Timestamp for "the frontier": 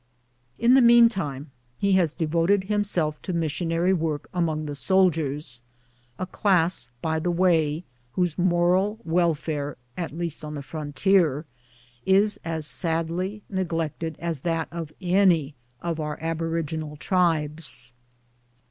10.55-11.45